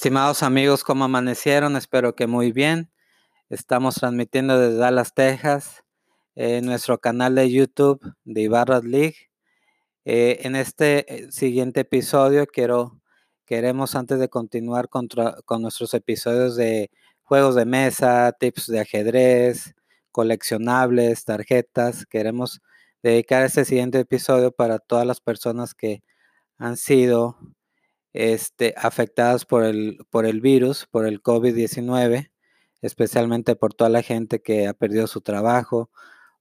[0.00, 1.76] Estimados amigos, ¿cómo amanecieron?
[1.76, 2.90] Espero que muy bien.
[3.50, 5.84] Estamos transmitiendo desde Dallas, Texas,
[6.34, 9.28] en nuestro canal de YouTube de Ibarra League.
[10.06, 12.98] Eh, en este eh, siguiente episodio quiero,
[13.44, 15.06] queremos antes de continuar con,
[15.44, 19.74] con nuestros episodios de juegos de mesa, tips de ajedrez,
[20.12, 22.62] coleccionables, tarjetas, queremos
[23.02, 26.02] dedicar este siguiente episodio para todas las personas que
[26.56, 27.36] han sido
[28.12, 32.30] este, afectadas por el, por el virus, por el COVID-19,
[32.82, 35.90] especialmente por toda la gente que ha perdido su trabajo,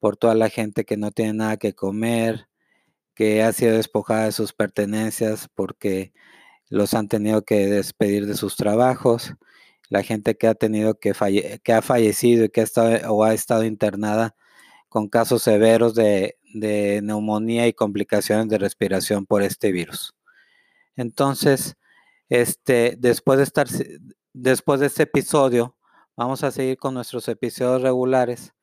[0.00, 2.48] por toda la gente que no tiene nada que comer,
[3.14, 6.12] que ha sido despojada de sus pertenencias porque
[6.68, 9.34] los han tenido que despedir de sus trabajos,
[9.88, 11.12] la gente que ha tenido que,
[11.62, 14.34] que ha fallecido y que ha estado o ha estado internada
[14.88, 20.14] con casos severos de, de neumonía y complicaciones de respiración por este virus.
[20.96, 21.76] Entonces,
[22.28, 23.66] este, después de estar,
[24.32, 25.76] después de este episodio,
[26.16, 28.54] vamos a seguir con nuestros episodios regulares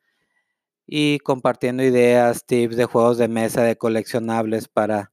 [0.86, 5.12] y compartiendo ideas, tips de juegos de mesa, de coleccionables para,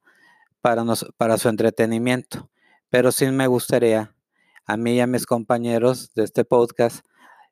[0.62, 0.84] para,
[1.18, 2.50] para su entretenimiento.
[2.90, 4.16] Pero sí me gustaría,
[4.66, 7.06] a mí y a mis compañeros de este podcast,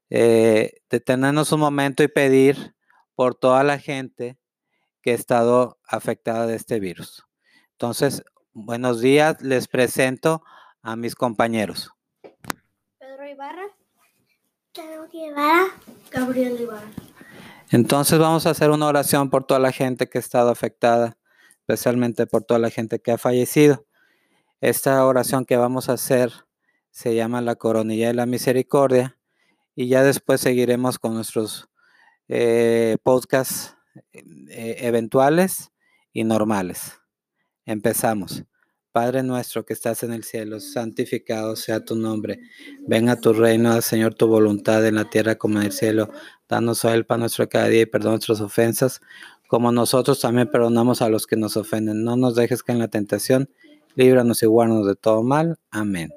[0.09, 2.75] eh, detenernos un momento y pedir
[3.15, 4.37] por toda la gente
[5.02, 7.25] que ha estado afectada de este virus.
[7.71, 8.23] Entonces,
[8.59, 10.41] Buenos días, les presento
[10.81, 11.91] a mis compañeros.
[12.97, 13.67] Pedro Ibarra.
[14.73, 15.67] Pedro Ibarra.
[16.09, 16.89] Gabriel Ibarra.
[17.69, 21.19] Entonces vamos a hacer una oración por toda la gente que ha estado afectada,
[21.59, 23.86] especialmente por toda la gente que ha fallecido.
[24.59, 26.31] Esta oración que vamos a hacer
[26.89, 29.19] se llama la coronilla de la misericordia
[29.75, 31.69] y ya después seguiremos con nuestros
[32.27, 33.77] eh, podcasts
[34.14, 35.71] eh, eventuales
[36.11, 36.99] y normales.
[37.67, 38.45] Empezamos.
[38.97, 42.39] Padre nuestro que estás en el cielo, santificado sea tu nombre.
[42.87, 46.09] Venga tu reino, Señor, tu voluntad en la tierra como en el cielo.
[46.49, 49.02] Danos hoy el pan nuestro cada día y perdona nuestras ofensas,
[49.47, 52.03] como nosotros también perdonamos a los que nos ofenden.
[52.03, 53.52] No nos dejes caer en la tentación,
[53.93, 55.59] líbranos y guárdanos de todo mal.
[55.69, 56.11] Amén.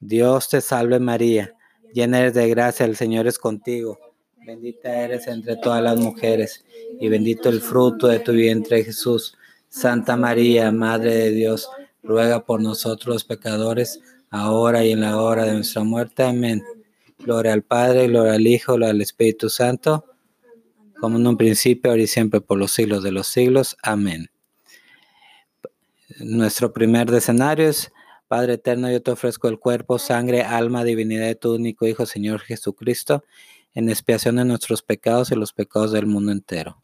[0.00, 1.52] Dios te salve María,
[1.92, 3.98] llena eres de gracia, el Señor es contigo.
[4.46, 6.64] Bendita eres entre todas las mujeres
[6.98, 9.36] y bendito el fruto de tu vientre Jesús.
[9.74, 11.68] Santa María, Madre de Dios,
[12.04, 13.98] ruega por nosotros los pecadores,
[14.30, 16.22] ahora y en la hora de nuestra muerte.
[16.22, 16.62] Amén.
[17.18, 20.04] Gloria al Padre, gloria al Hijo, gloria al Espíritu Santo,
[21.00, 23.76] como en un principio, ahora y siempre, por los siglos de los siglos.
[23.82, 24.30] Amén.
[26.20, 27.90] Nuestro primer escenario es,
[28.28, 32.42] Padre eterno, yo te ofrezco el cuerpo, sangre, alma, divinidad de tu único Hijo, Señor
[32.42, 33.24] Jesucristo,
[33.74, 36.83] en expiación de nuestros pecados y los pecados del mundo entero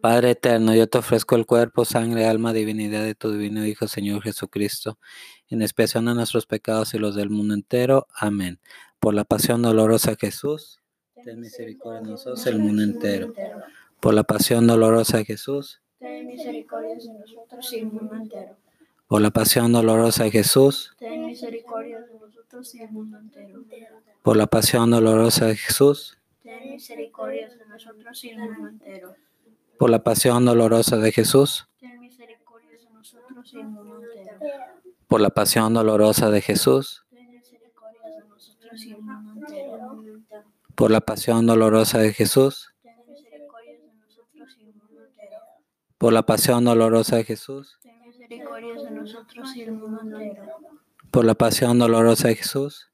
[0.00, 4.22] Padre eterno, yo te ofrezco el cuerpo, sangre, alma, divinidad de tu divino Hijo, Señor
[4.22, 4.96] Jesucristo,
[5.48, 8.06] en expiación de nuestros pecados y los del mundo entero.
[8.14, 8.60] Amén.
[9.00, 10.80] Por la pasión dolorosa Jesús,
[11.24, 13.34] ten misericordia de nosotros y el mundo entero.
[13.98, 18.56] Por la pasión dolorosa de Jesús, ten misericordia de nosotros y el mundo entero.
[19.08, 23.64] Por la pasión dolorosa de Jesús, ten misericordia de nosotros y el mundo entero.
[24.22, 29.16] Por la pasión dolorosa de Jesús, ten misericordia de nosotros y el mundo entero
[29.78, 31.68] por la pasión dolorosa de Jesús.
[35.06, 37.06] Por la pasión dolorosa de Jesús.
[40.74, 42.74] Por la pasión dolorosa de Jesús.
[45.96, 47.78] Por la pasión dolorosa de Jesús.
[51.10, 52.87] Por la pasión dolorosa de Jesús.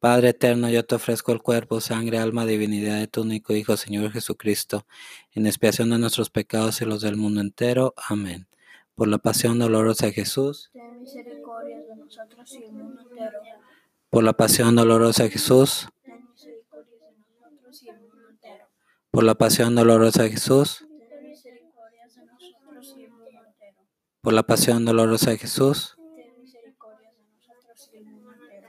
[0.00, 4.10] Padre eterno, yo te ofrezco el cuerpo, sangre, alma, divinidad de tu único Hijo, Señor
[4.12, 4.86] Jesucristo,
[5.32, 7.92] en expiación de nuestros pecados y los del mundo entero.
[8.08, 8.48] Amén.
[8.94, 10.70] Por la pasión dolorosa de Jesús.
[10.72, 13.40] Ten misericordia de nosotros y el mundo entero.
[14.08, 18.64] por la pasión dolorosa de Jesús, ten misericordia de nosotros y el mundo entero.
[19.10, 23.86] por la pasión dolorosa de Jesús, Ten misericordia de nosotros y el mundo entero.
[24.22, 28.68] por la pasión dolorosa de Jesús, Ten misericordia de nosotros y el mundo entero.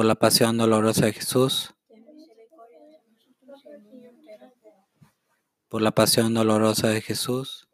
[0.00, 1.74] Por la pasión dolorosa de Jesús,
[5.68, 7.68] por la pasión dolorosa de Jesús,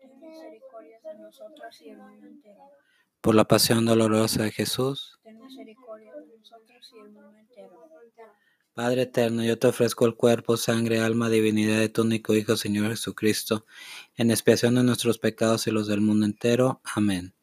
[3.21, 5.21] por la pasión dolorosa de Jesús.
[8.75, 12.89] Padre eterno, yo te ofrezco el cuerpo, sangre, alma, divinidad de tu único Hijo, Señor
[12.89, 13.67] Jesucristo,
[14.17, 16.81] en expiación de nuestros pecados y los del mundo entero.
[16.83, 17.35] Amén.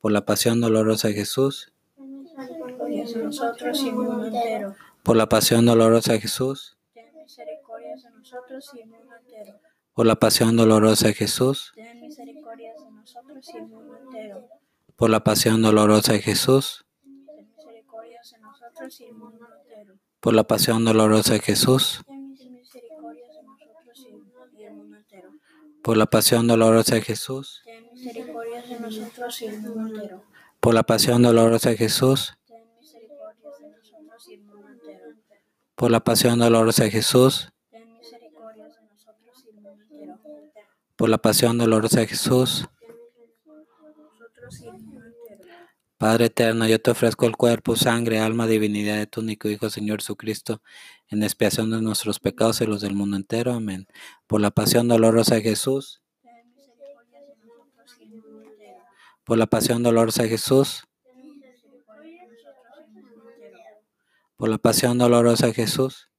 [0.00, 1.71] Por la pasión dolorosa de Jesús,
[3.02, 4.74] misericordia de nosotros y el mundo entero.
[5.02, 9.60] por la pasión dolorosa de Jesús, Ten misericordia de nosotros y el mundo entero.
[9.94, 14.48] por la pasión dolorosa de Jesús, Ten misericordia de nosotros y el mundo entero.
[14.96, 19.94] por la pasión dolorosa de Jesús, Ten misericordia de nosotros y el mundo entero.
[20.22, 22.02] por la pasión dolorosa de Jesús,
[25.82, 30.22] por la pasión dolorosa de Jesús, Ten misericordia de nosotros y el mundo entero.
[30.60, 32.34] por la pasión dolorosa de Jesús,
[35.82, 40.14] por la pasión dolorosa de Jesús, Ten misericordia de nosotros y el mundo entero.
[40.94, 42.68] por la pasión dolorosa de Jesús.
[43.44, 45.48] Nosotros y el mundo entero.
[45.98, 49.98] Padre eterno, yo te ofrezco el cuerpo, sangre, alma, divinidad de tu único Hijo, Señor
[49.98, 50.62] Jesucristo,
[51.08, 53.52] en expiación de nuestros pecados y los del mundo entero.
[53.52, 53.88] Amén.
[54.28, 58.84] Por la pasión dolorosa de Jesús, Ten misericordia de nosotros y el mundo entero.
[59.24, 63.58] por la pasión dolorosa de Jesús, Ten misericordia de nosotros y el mundo entero.
[64.42, 66.10] Por la pasión dolorosa de Jesús,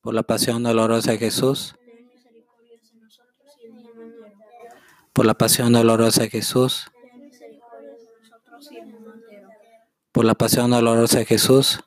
[0.00, 1.74] por la pasión dolorosa Jesús,
[5.12, 6.92] por la pasión dolorosa Jesús,
[10.12, 11.80] por la pasión dolorosa Jesús,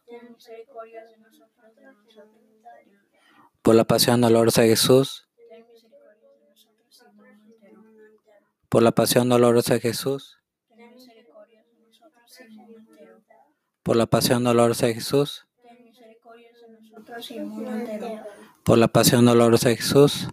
[3.62, 5.30] por la pasión dolorosa Jesús,
[8.68, 10.36] por la pasión dolorosa Jesús,
[13.87, 15.47] por la pasión dolorosa de Jesús,
[18.65, 20.27] por la pasión dolorosa de Jesús.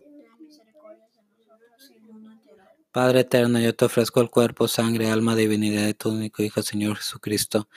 [2.90, 6.96] Padre eterno, yo te ofrezco el cuerpo, sangre, alma, divinidad de tu único Hijo, Señor
[6.96, 7.68] Jesucristo,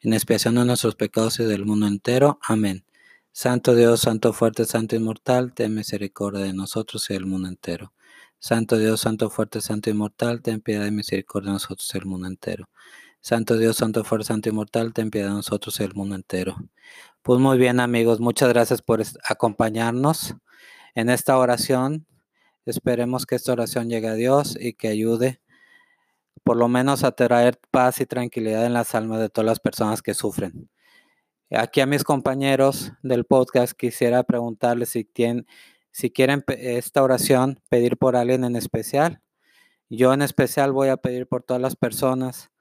[0.00, 2.38] en expiación de nuestros pecados y del mundo entero.
[2.40, 2.86] Amén.
[3.30, 7.92] Santo Dios, Santo fuerte, Santo inmortal, ten misericordia de nosotros y del mundo entero.
[8.38, 12.26] Santo Dios, Santo fuerte, Santo inmortal, ten piedad y misericordia de nosotros y del mundo
[12.26, 12.70] entero.
[13.26, 16.54] Santo Dios, Santo fuerte, Santo inmortal, ten piedad de nosotros y del mundo entero.
[17.22, 20.36] Pues muy bien amigos, muchas gracias por acompañarnos
[20.94, 22.06] en esta oración.
[22.66, 25.40] Esperemos que esta oración llegue a Dios y que ayude
[26.44, 30.02] por lo menos a traer paz y tranquilidad en las almas de todas las personas
[30.02, 30.70] que sufren.
[31.50, 35.48] Aquí a mis compañeros del podcast quisiera preguntarles si, tienen,
[35.90, 39.20] si quieren esta oración pedir por alguien en especial.
[39.90, 42.52] Yo en especial voy a pedir por todas las personas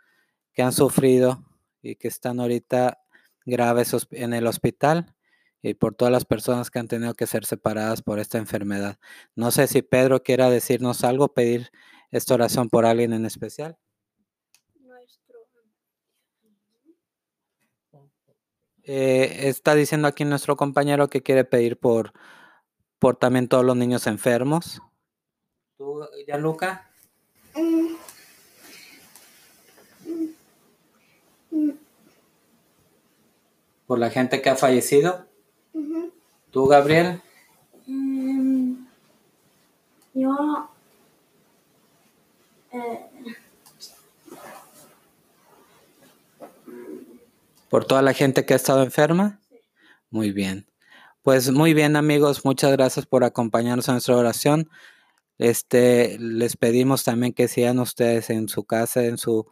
[0.56, 1.44] que han sufrido
[1.82, 3.00] y que están ahorita
[3.46, 5.14] graves en el hospital
[5.62, 8.98] y por todas las personas que han tenido que ser separadas por esta enfermedad.
[9.36, 11.72] No sé si Pedro quiera decirnos algo, pedir
[12.12, 13.78] esta oración por alguien en especial.
[14.80, 15.40] Nuestro
[18.88, 22.14] Eh, está diciendo aquí nuestro compañero que quiere pedir por,
[23.00, 24.82] por también todos los niños enfermos.
[25.78, 26.92] ¿Tú, Gianluca?
[33.88, 35.28] Por la gente que ha fallecido.
[36.52, 37.22] ¿Tú, Gabriel?
[37.88, 38.86] Em,
[40.14, 40.70] yo
[42.72, 43.06] eh,
[47.70, 49.42] ¿Por toda la gente que ha estado enferma?
[50.10, 50.66] Muy bien.
[51.24, 54.70] Pues muy bien, amigos, muchas gracias por acompañarnos en nuestra oración.
[55.38, 59.48] Este, les pedimos también que sigan ustedes en su casa, en su,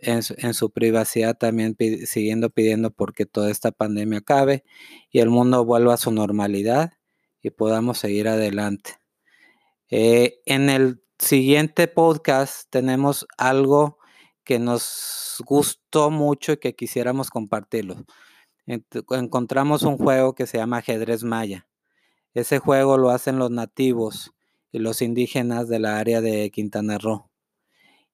[0.00, 1.76] en su, privacidad, también
[2.06, 4.64] siguiendo pidiendo porque toda esta pandemia acabe
[5.10, 6.92] y el mundo vuelva a su normalidad
[7.42, 9.00] y podamos seguir adelante.
[9.90, 13.98] Eh, en el siguiente podcast tenemos algo
[14.44, 17.96] que nos gustó mucho y que quisiéramos compartirlo.
[18.66, 21.66] Encontramos un juego que se llama ajedrez maya.
[22.34, 24.32] Ese juego lo hacen los nativos
[24.70, 27.30] y los indígenas de la área de Quintana Roo.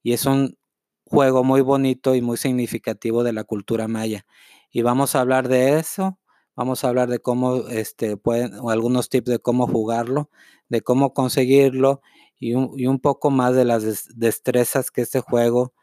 [0.03, 0.57] Y es un
[1.05, 4.27] juego muy bonito y muy significativo de la cultura maya.
[4.71, 6.19] Y vamos a hablar de eso.
[6.57, 10.31] Vamos a hablar de cómo este, pueden, o algunos tips de cómo jugarlo,
[10.69, 12.01] de cómo conseguirlo
[12.39, 15.75] y un, y un poco más de las des- destrezas que este juego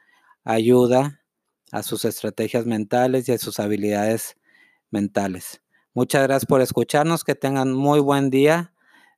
[0.46, 1.22] ayuda
[1.74, 4.38] a sus estrategias mentales y a sus habilidades
[4.92, 5.62] mentales.
[5.94, 8.74] Muchas gracias por escucharnos, que tengan muy buen día.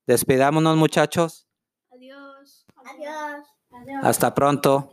[0.08, 1.48] Despidámonos muchachos.
[1.92, 2.66] Adiós.
[2.78, 3.46] Adiós.
[3.72, 4.00] Adiós.
[4.04, 4.90] Hasta pronto.